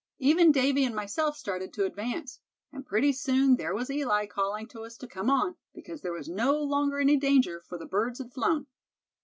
[0.17, 2.39] Even Davy and myself started to advance.
[2.71, 6.27] And pretty soon there was Eli, calling to us to come on, because there was
[6.27, 8.65] no longer any danger, for the birds had flown."